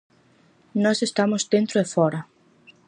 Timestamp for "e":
1.83-1.85